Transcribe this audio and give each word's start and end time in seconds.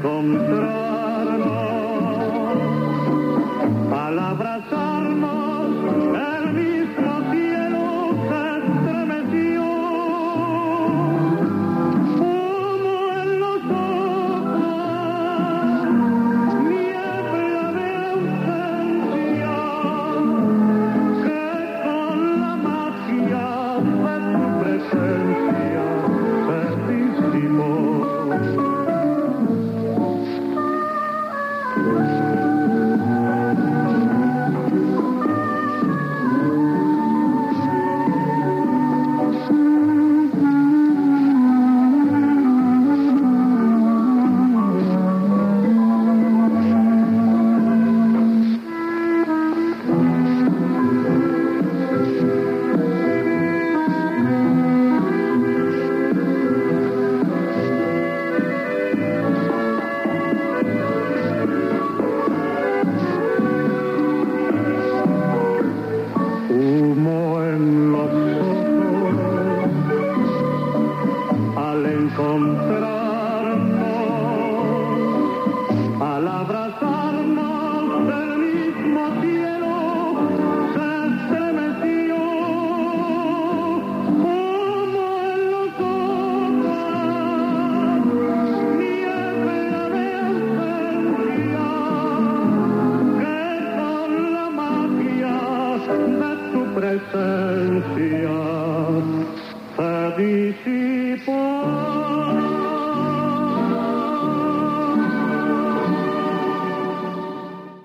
encontrar. 0.00 0.99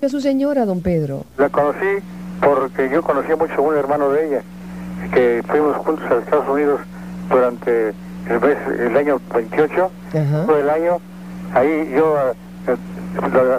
Su 0.09 0.21
señora, 0.21 0.65
don 0.65 0.81
Pedro? 0.81 1.25
La 1.37 1.49
conocí 1.49 2.01
porque 2.41 2.89
yo 2.89 3.01
conocía 3.01 3.35
mucho 3.35 3.53
a 3.55 3.61
un 3.61 3.75
hermano 3.75 4.09
de 4.09 4.27
ella, 4.27 4.41
que 5.13 5.43
fuimos 5.47 5.75
juntos 5.77 6.05
a 6.11 6.15
Estados 6.15 6.47
Unidos 6.49 6.79
durante 7.29 7.93
el, 8.29 8.97
año 8.97 9.19
28, 9.33 9.91
todo 10.45 10.59
el 10.59 10.69
año. 10.69 10.97
Ahí 11.53 11.91
yo 11.95 12.15
eh, 12.67 12.75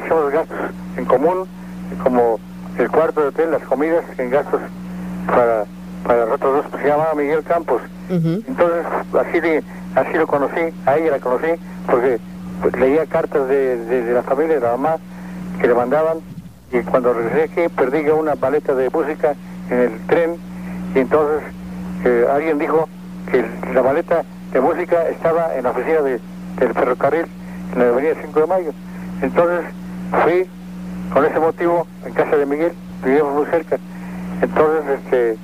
hacíamos 0.02 0.32
gastos 0.32 0.58
en 0.96 1.04
común, 1.04 1.46
como 2.02 2.38
el 2.78 2.90
cuarto 2.90 3.22
de 3.22 3.28
hotel, 3.28 3.50
las 3.52 3.62
comidas, 3.62 4.04
en 4.18 4.30
gastos 4.30 4.60
para, 5.26 5.64
para 6.04 6.26
nosotros 6.26 6.64
dos, 6.70 6.80
se 6.80 6.88
llamaba 6.88 7.14
Miguel 7.14 7.42
Campos. 7.42 7.82
Entonces, 8.08 8.86
así, 9.18 9.38
así 9.94 10.12
lo 10.14 10.26
conocí, 10.26 10.60
a 10.84 10.96
ella 10.96 11.12
la 11.12 11.18
conocí, 11.18 11.60
porque 11.86 12.20
pues, 12.62 12.76
leía 12.78 13.06
cartas 13.06 13.48
de, 13.48 13.84
de 13.84 14.12
la 14.12 14.22
familia, 14.22 14.56
de 14.56 14.60
la 14.60 14.72
mamá, 14.72 14.96
que 15.60 15.66
le 15.66 15.74
mandaban 15.74 16.18
y 16.72 16.80
cuando 16.80 17.12
regresé 17.12 17.44
aquí 17.44 17.74
perdí 17.74 18.08
una 18.10 18.34
paleta 18.34 18.74
de 18.74 18.90
música 18.90 19.34
en 19.70 19.78
el 19.78 20.06
tren 20.06 20.36
y 20.94 20.98
entonces 21.00 21.42
eh, 22.04 22.26
alguien 22.32 22.58
dijo 22.58 22.88
que 23.30 23.44
la 23.72 23.82
maleta 23.82 24.24
de 24.52 24.60
música 24.60 25.08
estaba 25.08 25.54
en 25.56 25.64
la 25.64 25.70
oficina 25.70 26.00
del 26.02 26.74
ferrocarril 26.74 27.26
en 27.72 27.78
la 27.78 27.88
avenida 27.88 28.14
5 28.20 28.40
de 28.40 28.46
Mayo. 28.46 28.72
Entonces 29.22 29.66
fui 30.22 30.48
con 31.12 31.24
ese 31.24 31.38
motivo 31.38 31.86
en 32.04 32.12
casa 32.12 32.36
de 32.36 32.46
Miguel, 32.46 32.72
vivíamos 33.04 33.34
muy 33.34 33.46
cerca. 33.46 33.78
Entonces 34.42 35.00
este, 35.00 35.36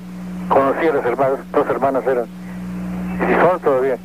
conocí 0.49 0.87
a 0.87 0.93
las 0.93 1.05
hermanas, 1.05 1.39
dos 1.51 1.67
hermanas 1.69 2.03
eran, 2.05 2.25
y 2.25 3.41
son 3.41 3.59
todavía, 3.59 3.97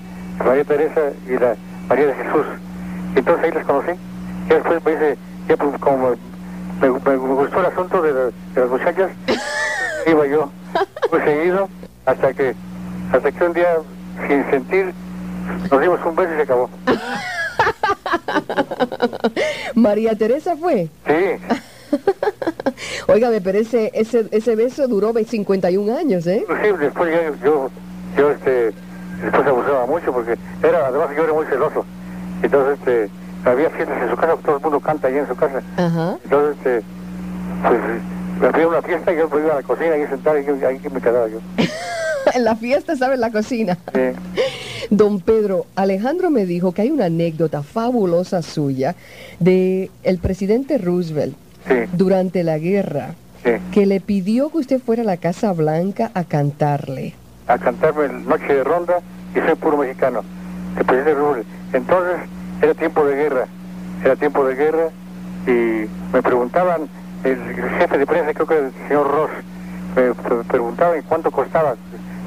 María 0.44 0.64
Teresa 0.64 1.00
y 1.26 1.32
la 1.32 1.54
María 1.88 2.06
de 2.06 2.14
Jesús. 2.14 2.46
Entonces 3.14 3.44
ahí 3.44 3.50
las 3.52 3.64
conocí. 3.64 3.92
Y 4.46 4.48
después 4.48 4.84
me 4.84 4.92
dice, 4.92 5.18
ya 5.48 5.56
pues 5.56 5.78
como 5.78 6.14
me, 6.80 6.88
gustó 6.88 7.60
el 7.60 7.66
asunto 7.66 8.02
de, 8.02 8.32
las 8.54 8.70
muchachas. 8.70 9.10
Iba 10.06 10.26
yo 10.26 10.50
muy 11.12 11.20
seguido 11.20 11.68
hasta 12.06 12.32
que, 12.32 12.54
hasta 13.12 13.32
que 13.32 13.44
un 13.44 13.52
día, 13.52 13.76
sin 14.26 14.50
sentir, 14.50 14.94
nos 15.70 15.80
dimos 15.80 16.00
un 16.04 16.16
beso 16.16 16.32
y 16.32 16.36
se 16.36 16.42
acabó. 16.42 16.70
María 19.74 20.16
Teresa 20.16 20.56
fue. 20.56 20.88
Sí. 21.06 21.58
Óigame, 23.08 23.40
pero 23.40 23.58
ese, 23.58 23.90
ese, 23.94 24.26
ese 24.30 24.56
beso 24.56 24.88
duró 24.88 25.12
51 25.12 25.96
años, 25.96 26.26
¿eh? 26.26 26.44
Sí, 26.46 26.68
después 26.78 27.10
yo, 27.42 27.70
yo, 28.16 28.30
este, 28.30 28.72
después 29.22 29.46
abusaba 29.46 29.86
mucho 29.86 30.12
porque 30.12 30.36
era, 30.62 30.86
además 30.86 31.08
yo 31.16 31.24
era 31.24 31.32
muy 31.32 31.46
celoso. 31.46 31.84
Entonces, 32.42 32.78
este, 32.78 33.10
había 33.44 33.70
fiestas 33.70 34.02
en 34.02 34.10
su 34.10 34.16
casa, 34.16 34.36
todo 34.44 34.56
el 34.56 34.62
mundo 34.62 34.80
canta 34.80 35.08
allí 35.08 35.18
en 35.18 35.28
su 35.28 35.36
casa. 35.36 35.62
Entonces, 36.24 36.56
este, 36.56 36.82
pues, 38.38 38.54
había 38.54 38.68
una 38.68 38.82
fiesta 38.82 39.12
y 39.12 39.16
yo 39.16 39.28
iba 39.38 39.52
a 39.52 39.56
la 39.56 39.62
cocina 39.62 39.96
y 39.96 40.06
sentado 40.06 40.38
y 40.38 40.44
yo, 40.44 40.54
ahí 40.66 40.80
me 40.92 41.00
quedaba 41.00 41.28
yo. 41.28 41.38
en 42.34 42.44
la 42.44 42.56
fiesta, 42.56 42.96
¿sabes? 42.96 43.16
En 43.16 43.20
la 43.20 43.30
cocina. 43.30 43.78
Sí. 43.94 44.00
Don 44.90 45.20
Pedro, 45.20 45.66
Alejandro 45.76 46.30
me 46.30 46.46
dijo 46.46 46.72
que 46.72 46.82
hay 46.82 46.90
una 46.90 47.06
anécdota 47.06 47.62
fabulosa 47.62 48.42
suya 48.42 48.94
de 49.38 49.90
el 50.02 50.18
presidente 50.18 50.78
Roosevelt 50.78 51.36
durante 51.92 52.42
la 52.44 52.58
guerra 52.58 53.14
que 53.72 53.86
le 53.86 54.00
pidió 54.00 54.50
que 54.50 54.58
usted 54.58 54.80
fuera 54.80 55.02
a 55.02 55.04
la 55.04 55.16
Casa 55.18 55.52
Blanca 55.52 56.10
a 56.14 56.24
cantarle. 56.24 57.14
A 57.46 57.58
cantarme 57.58 58.08
Noche 58.08 58.54
de 58.54 58.64
Ronda 58.64 59.00
y 59.34 59.40
soy 59.40 59.54
puro 59.56 59.76
mexicano. 59.76 60.22
El 60.78 60.84
presidente 60.84 61.14
Roosevelt. 61.14 61.48
Entonces, 61.72 62.16
era 62.60 62.74
tiempo 62.74 63.04
de 63.04 63.16
guerra, 63.16 63.46
era 64.04 64.16
tiempo 64.16 64.44
de 64.44 64.54
guerra 64.54 64.88
y 65.46 65.88
me 66.12 66.22
preguntaban, 66.22 66.88
el, 67.24 67.38
jefe 67.78 67.98
de 67.98 68.06
prensa, 68.06 68.34
creo 68.34 68.46
que 68.46 68.58
el 68.58 68.72
señor 68.88 69.10
Ross, 69.10 69.30
me, 69.96 70.44
preguntaba 70.44 70.96
en 70.96 71.02
cuánto 71.02 71.30
costaba, 71.30 71.74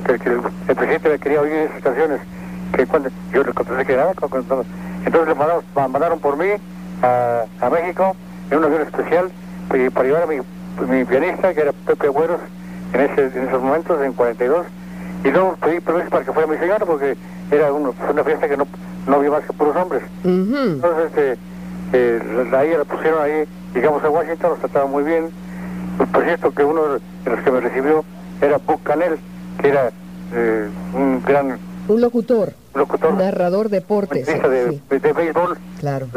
que, 0.06 0.14
el, 0.14 0.76
presidente 0.76 1.10
me 1.10 1.20
quería 1.20 1.42
oír 1.42 1.54
esas 1.54 1.82
canciones, 1.82 2.22
que 2.76 2.86
cuando, 2.88 3.10
yo 3.34 3.44
le 3.44 3.54
contesté 3.54 3.86
que 3.86 3.98
nada, 3.98 4.12
Entonces 4.12 5.28
le 5.28 5.36
mandaron, 5.76 6.20
por 6.20 6.38
mí 6.38 6.48
a, 7.02 7.44
a, 7.60 7.70
México 7.70 8.16
en 8.50 8.58
un 8.58 8.66
avión 8.66 8.82
especial 8.82 9.32
para 9.94 10.06
llevar 10.06 10.24
a 10.24 10.28
mi, 10.28 10.38
mi 10.88 11.06
pianista, 11.06 11.54
que 11.54 11.62
era 11.62 11.72
Pepe 11.74 12.08
Agüeros, 12.08 12.40
en, 12.94 13.02
ese, 13.02 13.38
en 13.38 13.48
esos 13.48 13.62
momentos, 13.62 14.02
en 14.02 14.14
42, 14.14 14.66
y 15.24 15.32
luego 15.32 15.56
pedí 15.58 15.80
permiso 15.80 16.10
para 16.10 16.26
que 16.26 16.32
fuera 16.32 16.48
mi 16.48 16.58
señora, 16.58 16.86
porque 16.86 17.16
era 17.52 17.72
una 17.72 18.24
fiesta 18.24 18.48
que 18.48 18.58
no, 18.58 18.66
no 19.08 19.16
había 19.16 19.32
más 19.32 19.44
que 19.46 19.54
puros 19.54 19.76
hombres. 19.76 20.04
Entonces, 20.24 21.06
este, 21.08 21.38
eh, 21.94 22.50
ahí 22.56 22.72
la 22.72 22.86
pusieron 22.86 23.22
ahí, 23.22 23.46
llegamos 23.74 24.04
a 24.04 24.10
Washington, 24.10 24.52
nos 24.52 24.60
trataba 24.60 24.86
muy 24.86 25.04
bien. 25.04 25.30
Por 26.12 26.24
cierto, 26.24 26.52
que 26.52 26.64
uno 26.64 26.82
de 26.84 27.02
los 27.26 27.40
que 27.42 27.52
me 27.52 27.60
recibió 27.60 28.04
era 28.42 28.58
Buck 28.58 28.84
Canel, 28.84 29.18
que 29.62 29.70
era 29.70 29.92
eh, 30.34 30.70
un 30.94 31.22
gran... 31.24 31.60
Un 31.88 32.02
locutor. 32.02 32.54
Un 32.74 32.80
locutor. 32.80 33.14
Narrador 33.14 33.70
deportes. 33.70 34.26
De, 34.28 34.80
de, 34.90 35.14
béisbol. 35.14 35.58
Claro. 35.80 36.08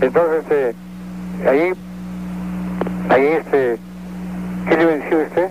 Entonces, 0.00 0.44
eh, 0.50 0.74
ahí, 1.48 1.72
ahí 3.08 3.26
este, 3.26 3.78
¿qué 4.68 4.76
le 4.76 4.84
venció 4.84 5.18
usted? 5.18 5.50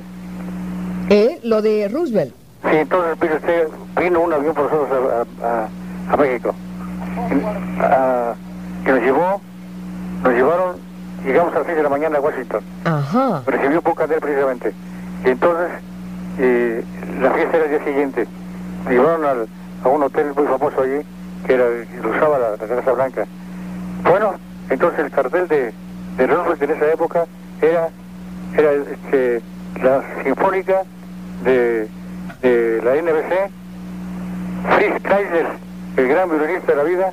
Eh, 1.09 1.39
lo 1.43 1.61
de 1.61 1.87
Roosevelt. 1.87 2.33
Sí, 2.69 2.77
entonces 2.77 3.19
vino, 3.19 3.35
usted, 3.35 3.67
vino 3.99 4.21
un 4.21 4.33
avión 4.33 4.53
por 4.53 4.71
nosotros 4.71 5.25
a, 5.41 5.63
a, 5.63 5.69
México. 6.15 6.55
que 8.85 8.91
nos 8.91 9.01
llevó, 9.01 9.41
nos 10.23 10.33
llevaron, 10.33 10.75
llegamos 11.25 11.53
a 11.53 11.57
las 11.57 11.65
6 11.65 11.77
de 11.77 11.83
la 11.83 11.89
mañana 11.89 12.17
a 12.17 12.21
Washington. 12.21 12.61
Ajá. 12.85 13.41
Recibió 13.45 13.81
poca 13.81 14.07
de 14.07 14.15
él 14.15 14.21
precisamente. 14.21 14.73
Y 15.25 15.29
entonces, 15.29 15.67
eh, 16.39 16.83
la 17.19 17.31
fiesta 17.31 17.57
era 17.57 17.65
el 17.65 17.71
día 17.71 17.83
siguiente. 17.83 18.27
Nos 18.83 18.93
llevaron 18.93 19.25
al, 19.25 19.47
a 19.83 19.89
un 19.89 20.03
hotel 20.03 20.33
muy 20.35 20.45
famoso 20.45 20.81
allí, 20.81 21.05
que 21.45 21.53
era, 21.53 21.65
usaba 22.09 22.37
la, 22.39 22.57
Casa 22.57 22.91
Blanca. 22.93 23.25
Bueno, 24.03 24.35
entonces 24.69 24.99
el 24.99 25.11
cartel 25.11 25.47
de, 25.47 25.73
de 26.17 26.27
Roosevelt 26.27 26.61
en 26.61 26.71
esa 26.71 26.93
época 26.93 27.25
era, 27.61 27.89
era 28.55 28.71
este, 28.71 29.41
la 29.81 30.01
Sinfónica 30.23 30.83
de 31.43 31.89
de 32.41 32.81
la 32.83 32.95
NBC, 32.95 33.51
Fritz 34.75 35.01
Kreisler, 35.03 35.47
el 35.97 36.07
gran 36.07 36.29
violinista 36.29 36.71
de 36.71 36.77
la 36.77 36.83
vida, 36.83 37.11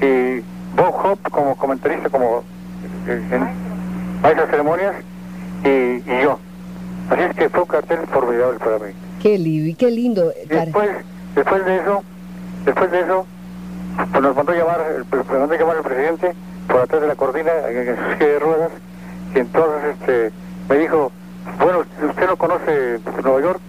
y 0.00 0.40
Bob 0.76 0.94
Hope 1.04 1.30
como 1.30 1.56
comentarista, 1.56 2.08
como 2.08 2.44
eh, 3.06 3.22
en 3.30 4.30
esas 4.30 4.48
ceremonias, 4.48 4.94
y, 5.64 6.22
yo. 6.22 6.38
Así 7.10 7.22
es 7.22 7.34
que 7.34 7.48
fue 7.48 7.62
un 7.62 7.68
cartel 7.68 7.98
formidable 8.06 8.58
para 8.60 8.78
mí. 8.78 8.92
Qué, 9.20 9.74
qué 9.76 9.90
lindo. 9.90 10.32
Después, 10.48 10.90
después 11.34 11.64
de 11.64 11.76
eso, 11.76 12.02
después 12.64 12.90
de 12.92 13.00
eso, 13.00 13.26
pues 14.10 14.22
nos 14.22 14.36
mandó 14.36 14.52
llamar, 14.52 14.80
el, 14.96 15.04
mandó 15.38 15.54
llamar 15.54 15.76
el 15.76 15.82
presidente 15.82 16.34
por 16.68 16.80
atrás 16.80 17.02
de 17.02 17.08
la 17.08 17.16
cortina 17.16 17.50
en, 17.68 17.88
en 17.88 17.96
su 17.96 18.02
silla 18.12 18.26
de 18.26 18.38
ruedas, 18.38 18.70
y 19.34 19.38
entonces 19.40 19.96
este 20.00 20.32
me 20.68 20.78
dijo, 20.78 21.10
bueno, 21.58 21.80
usted 22.08 22.26
no 22.28 22.36
conoce 22.36 23.00
Nueva 23.22 23.40
York, 23.40 23.60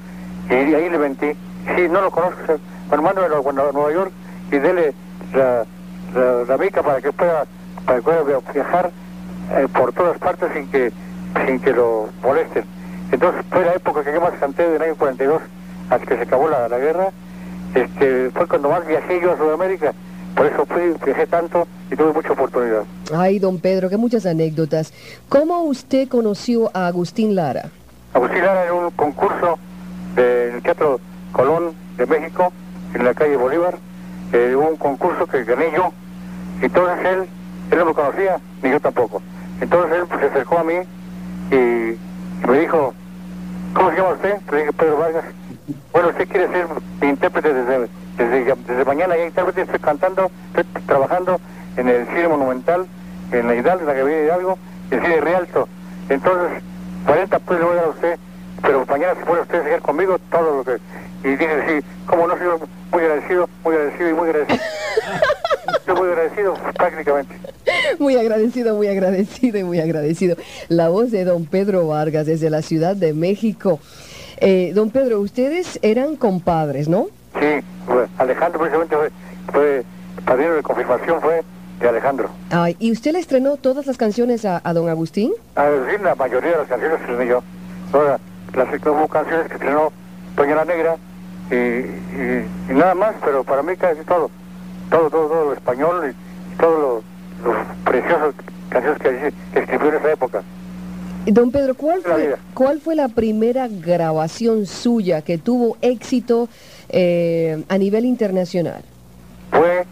y 0.49 0.53
ahí 0.53 0.89
le 0.89 0.97
mentí. 0.99 1.31
Sí, 1.75 1.87
no 1.89 2.01
lo 2.01 2.11
conozco, 2.11 2.59
hermano 2.91 3.21
de 3.21 3.29
Nueva 3.73 3.91
York 3.91 4.11
y 4.53 4.59
dele 4.59 4.93
la, 5.33 5.65
la, 6.47 6.57
beca 6.57 6.83
para 6.83 7.01
que 7.01 7.11
pueda, 7.11 7.45
para 7.85 7.97
que 7.97 8.03
pueda 8.03 8.23
viajar 8.53 8.91
eh, 9.55 9.67
por 9.73 9.91
todas 9.93 10.17
partes 10.19 10.49
sin 10.53 10.67
que, 10.67 10.91
sin 11.45 11.59
que 11.59 11.71
lo 11.71 12.09
molesten. 12.21 12.63
Entonces 13.11 13.43
fue 13.49 13.65
la 13.65 13.73
época 13.73 14.03
que 14.03 14.13
yo 14.13 14.21
más 14.21 14.33
canté 14.39 14.69
del 14.69 14.81
año 14.81 14.95
42 14.95 15.41
hasta 15.89 16.05
que 16.05 16.15
se 16.15 16.21
acabó 16.21 16.49
la, 16.49 16.67
la 16.67 16.77
guerra. 16.77 17.09
Este, 17.73 18.29
fue 18.29 18.47
cuando 18.47 18.69
más 18.69 18.85
viajé 18.85 19.19
yo 19.21 19.33
a 19.33 19.37
Sudamérica. 19.37 19.93
Por 20.35 20.45
eso 20.45 20.65
fui, 20.67 20.93
viajé 21.03 21.25
tanto 21.25 21.67
y 21.91 21.95
tuve 21.95 22.13
mucha 22.13 22.33
oportunidad. 22.33 22.83
Ay, 23.13 23.39
don 23.39 23.59
Pedro, 23.59 23.89
qué 23.89 23.97
muchas 23.97 24.25
anécdotas. 24.27 24.93
¿Cómo 25.29 25.63
usted 25.63 26.07
conoció 26.07 26.69
a 26.75 26.87
Agustín 26.87 27.35
Lara? 27.35 27.69
Agustín 28.13 28.43
Lara 28.43 28.63
era 28.63 28.73
un 28.73 28.91
concurso 28.91 29.57
del 30.15 30.61
Teatro 30.61 30.99
Colón 31.31 31.73
de 31.97 32.05
México, 32.05 32.51
en 32.93 33.03
la 33.03 33.13
calle 33.13 33.35
Bolívar, 33.35 33.77
eh, 34.33 34.55
un 34.55 34.75
concurso 34.77 35.27
que 35.27 35.43
gané 35.43 35.71
yo. 35.71 35.91
Entonces 36.61 37.05
él, 37.05 37.27
él 37.71 37.77
no 37.77 37.85
me 37.85 37.93
conocía, 37.93 38.39
ni 38.61 38.71
yo 38.71 38.79
tampoco. 38.79 39.21
Entonces 39.61 39.99
él 39.99 40.19
se 40.19 40.25
acercó 40.25 40.59
a 40.59 40.63
mí 40.63 40.73
y, 41.51 41.97
me 42.47 42.59
dijo, 42.59 42.93
¿cómo 43.73 43.91
se 43.91 43.97
llama 43.97 44.09
usted? 44.09 44.41
Le 44.51 44.57
dije, 44.57 44.73
Pedro 44.73 44.97
Vargas. 44.97 45.25
Bueno, 45.91 46.09
usted 46.09 46.27
quiere 46.27 46.47
ser 46.47 46.67
intérprete 47.01 47.53
desde, 47.53 47.89
desde, 48.17 48.85
mañana, 48.85 49.15
ya 49.15 49.25
intérprete, 49.25 49.61
estoy 49.61 49.79
cantando, 49.79 50.31
estoy 50.55 50.81
trabajando 50.83 51.39
en 51.77 51.87
el 51.87 52.07
cine 52.07 52.27
monumental, 52.27 52.87
en 53.31 53.47
la 53.47 53.55
Hidalgo, 53.55 53.81
en 53.81 53.87
la 53.87 53.93
Gavilla 53.93 54.23
Hidalgo, 54.23 54.57
el 54.91 55.01
cine 55.01 55.21
Rialto. 55.21 55.67
Entonces, 56.09 56.63
40 57.05 57.39
pues 57.39 57.59
le 57.59 57.65
voy 57.65 57.73
a 57.73 57.77
dar 57.77 57.85
a 57.85 57.89
usted 57.89 58.19
pero 58.61 58.85
mañana 58.85 59.15
si 59.17 59.25
puede 59.25 59.41
usted 59.41 59.63
seguir 59.63 59.81
conmigo 59.81 60.17
todo 60.31 60.57
lo 60.57 60.63
que... 60.63 60.77
Y 61.23 61.35
dije, 61.35 61.47
sí, 61.67 61.85
como 62.05 62.27
no 62.27 62.37
soy 62.37 62.47
muy 62.91 63.01
agradecido, 63.01 63.49
muy 63.63 63.75
agradecido 63.75 64.09
y 64.09 64.13
muy 64.13 64.29
agradecido. 64.29 64.63
Estoy 65.77 65.95
muy 65.95 66.07
agradecido 66.09 66.53
prácticamente. 66.75 67.35
Muy 67.99 68.17
agradecido, 68.17 68.75
muy 68.75 68.87
agradecido 68.87 69.57
y 69.57 69.63
muy 69.63 69.79
agradecido. 69.79 70.35
La 70.67 70.89
voz 70.89 71.11
de 71.11 71.23
don 71.23 71.45
Pedro 71.45 71.87
Vargas 71.87 72.25
desde 72.25 72.49
la 72.49 72.61
Ciudad 72.61 72.95
de 72.95 73.13
México. 73.13 73.79
Eh, 74.37 74.71
don 74.73 74.89
Pedro, 74.89 75.21
ustedes 75.21 75.79
eran 75.81 76.15
compadres, 76.15 76.89
¿no? 76.89 77.07
Sí, 77.39 77.63
Alejandro 78.17 78.59
precisamente 78.59 78.95
fue, 78.95 79.11
fue 79.51 79.83
padrino 80.25 80.53
de 80.53 80.63
confirmación, 80.63 81.21
fue 81.21 81.43
de 81.79 81.89
Alejandro. 81.89 82.29
Ay, 82.49 82.75
¿Y 82.79 82.91
usted 82.91 83.13
le 83.13 83.19
estrenó 83.19 83.57
todas 83.57 83.85
las 83.85 83.97
canciones 83.97 84.45
a, 84.45 84.61
don 84.73 84.89
Agustín? 84.89 85.33
A 85.55 85.65
decir, 85.65 86.01
la 86.01 86.15
mayoría 86.15 86.51
de 86.51 86.57
las 86.57 86.67
canciones 86.67 86.99
estrené 86.99 87.27
yo. 87.27 87.43
Ahora, 87.91 88.19
las 88.55 88.67
hubo 88.85 89.07
canciones 89.07 89.47
que 89.47 89.53
estrenó 89.55 89.91
Doña 90.35 90.55
la 90.55 90.65
Negra 90.65 90.95
y, 91.51 92.73
nada 92.73 92.95
más, 92.95 93.15
pero 93.23 93.43
para 93.43 93.61
mí 93.61 93.75
casi 93.75 94.01
todo, 94.03 94.29
todo, 94.89 95.09
todo, 95.09 95.27
todo 95.27 95.45
lo 95.45 95.53
español 95.53 96.11
y, 96.11 96.57
todos 96.57 97.03
los 97.43 97.55
preciosos 97.83 98.35
canciones 98.69 99.01
que, 99.01 99.59
escribió 99.59 99.89
en 99.89 99.95
esa 99.95 100.11
época. 100.11 100.43
Don 101.25 101.51
Pedro, 101.51 101.73
¿cuál 101.75 102.01
fue, 102.01 102.35
¿cuál 102.53 102.81
fue 102.81 102.95
la 102.95 103.07
primera 103.07 103.67
grabación 103.69 104.65
suya 104.65 105.21
que 105.21 105.37
tuvo 105.37 105.77
éxito 105.81 106.49
eh, 106.89 107.63
a 107.69 107.77
nivel 107.77 108.05
internacional? 108.05 108.83
Fue 109.51 109.85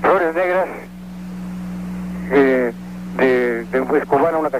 Flores 0.00 0.34
Negras, 0.34 0.68
eh, 2.30 2.72
de, 3.16 3.64
de, 3.64 4.06
cubana, 4.06 4.38
una 4.38 4.50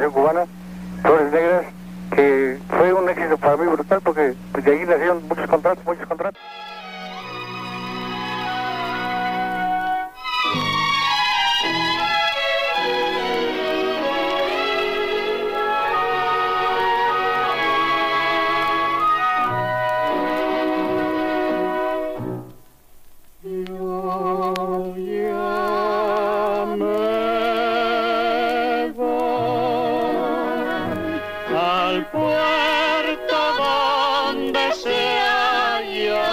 puerto 32.07 33.37
donde 33.59 34.73
se 34.73 35.19
halla 35.19 36.29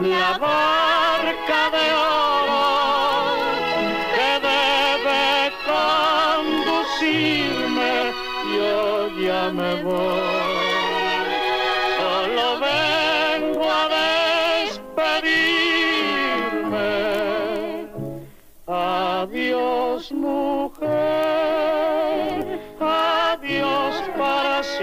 la 0.00 0.38
barca 0.38 1.70
de 1.76 1.84
oro 1.94 2.68
que 4.14 4.30
debe 4.48 5.52
conducirme, 6.94 7.92
yo 8.56 9.08
ya 9.20 9.42
me 9.50 9.70
voy. 9.82 10.28
Adiós, 18.70 20.12
mujer. 20.12 21.37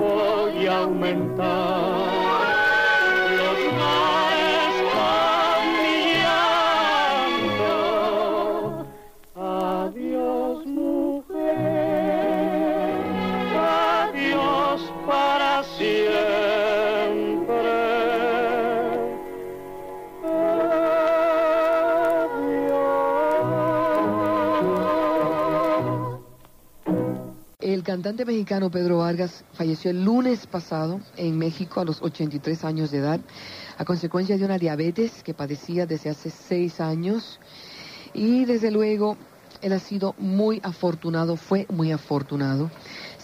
voy 0.00 0.66
a 0.66 0.78
aumentar 0.78 1.99
cantante 27.90 28.24
mexicano 28.24 28.70
Pedro 28.70 28.98
Vargas 28.98 29.42
falleció 29.54 29.90
el 29.90 30.04
lunes 30.04 30.46
pasado 30.46 31.00
en 31.16 31.36
México 31.36 31.80
a 31.80 31.84
los 31.84 32.00
83 32.00 32.64
años 32.64 32.92
de 32.92 32.98
edad 32.98 33.18
a 33.78 33.84
consecuencia 33.84 34.38
de 34.38 34.44
una 34.44 34.58
diabetes 34.58 35.24
que 35.24 35.34
padecía 35.34 35.86
desde 35.86 36.08
hace 36.08 36.30
seis 36.30 36.80
años 36.80 37.40
y 38.14 38.44
desde 38.44 38.70
luego 38.70 39.16
él 39.60 39.72
ha 39.72 39.80
sido 39.80 40.14
muy 40.18 40.60
afortunado, 40.62 41.34
fue 41.34 41.66
muy 41.68 41.90
afortunado. 41.90 42.70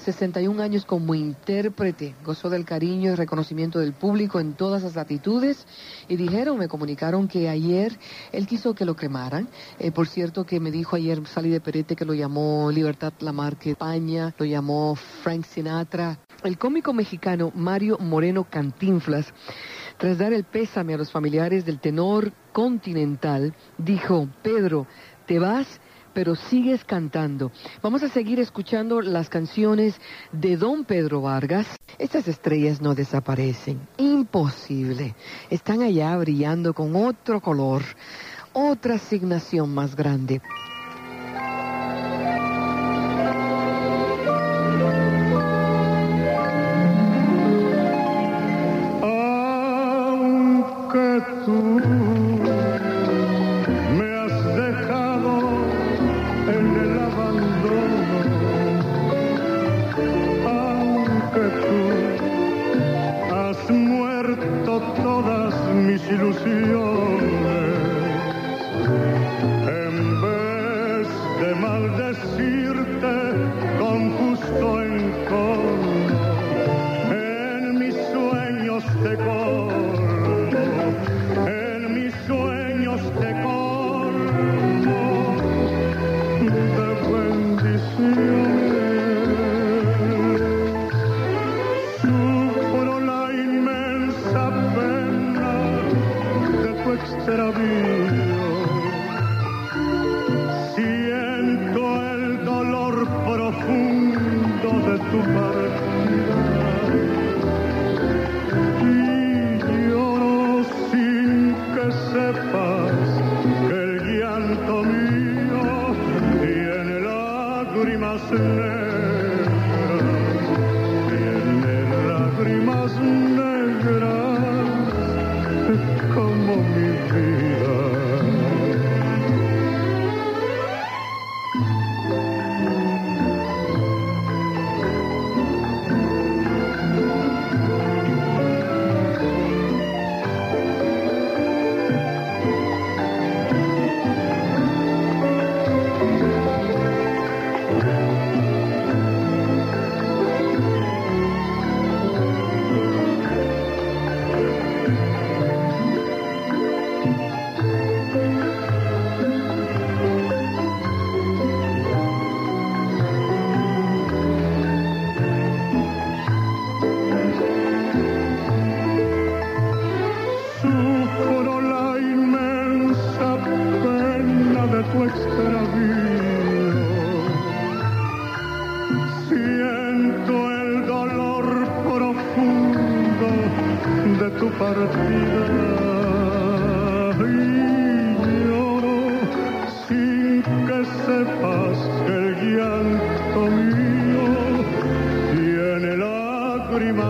61 0.07 0.63
años 0.63 0.85
como 0.85 1.17
intérprete, 1.17 2.15
gozó 2.25 2.49
del 2.49 2.65
cariño 2.65 3.11
y 3.11 3.15
reconocimiento 3.17 3.81
del 3.81 3.93
público 3.93 4.39
en 4.39 4.55
todas 4.55 4.85
las 4.85 4.95
latitudes 4.95 5.67
y 6.07 6.15
dijeron, 6.15 6.59
me 6.59 6.69
comunicaron 6.69 7.27
que 7.27 7.49
ayer 7.49 7.99
él 8.31 8.47
quiso 8.47 8.73
que 8.77 8.85
lo 8.85 8.95
cremaran. 8.95 9.49
Eh, 9.81 9.91
por 9.91 10.07
cierto 10.07 10.47
que 10.47 10.61
me 10.61 10.71
dijo 10.71 10.95
ayer 10.95 11.27
Sally 11.27 11.51
de 11.51 11.61
Perete 11.61 11.97
que 11.97 12.05
lo 12.05 12.15
llamó 12.15 12.71
Libertad 12.71 13.15
Lamarque 13.19 13.73
España, 13.73 14.33
lo 14.39 14.47
llamó 14.47 14.95
Frank 14.95 15.45
Sinatra. 15.45 16.21
El 16.45 16.57
cómico 16.57 16.93
mexicano 16.93 17.51
Mario 17.57 17.99
Moreno 17.99 18.47
Cantinflas, 18.49 19.35
tras 19.99 20.19
dar 20.19 20.33
el 20.33 20.45
pésame 20.45 20.95
a 20.95 20.99
los 20.99 21.11
familiares 21.11 21.67
del 21.67 21.81
tenor 21.81 22.33
continental, 22.53 23.55
dijo, 23.77 24.29
Pedro, 24.45 24.87
te 25.27 25.41
vas 25.41 25.81
pero 26.17 26.35
sigues 26.35 26.83
cantando. 26.83 27.53
Vamos 27.83 28.03
a 28.03 28.09
seguir 28.09 28.41
escuchando 28.41 29.03
las 29.03 29.29
canciones 29.29 30.01
de 30.33 30.57
Don 30.57 30.87
Pedro 30.87 31.21
Vargas. 31.21 31.67
Estas 31.99 32.27
estrellas 32.27 32.81
no 32.81 32.95
desaparecen. 32.95 33.87
Imposible. 33.99 35.15
Están 35.51 35.83
allá 35.83 36.17
brillando 36.17 36.73
con 36.73 36.97
otro 36.97 37.43
color, 37.43 37.83
otra 38.55 38.95
asignación 38.95 39.75
más 39.75 39.95
grande. 39.95 40.41
Tu 104.99 105.21
partida. 105.35 106.36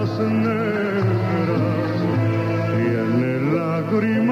rosa 0.06 0.28
nera 0.30 1.58
tiene 2.70 3.32
lacrime 3.52 4.25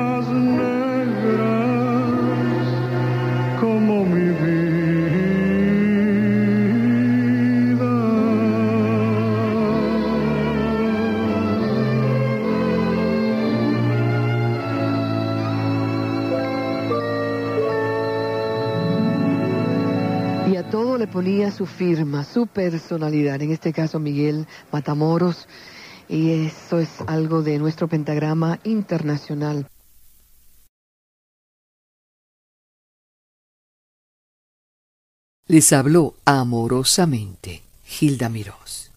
ponía 21.14 21.52
su 21.52 21.64
firma, 21.64 22.24
su 22.24 22.48
personalidad, 22.48 23.40
en 23.40 23.52
este 23.52 23.72
caso 23.72 24.00
Miguel 24.00 24.48
Matamoros, 24.72 25.46
y 26.08 26.32
eso 26.32 26.80
es 26.80 26.88
algo 27.06 27.40
de 27.40 27.56
nuestro 27.60 27.86
pentagrama 27.86 28.58
internacional. 28.64 29.68
Les 35.46 35.72
habló 35.72 36.14
amorosamente 36.24 37.62
Gilda 37.84 38.28
Mirós. 38.28 38.90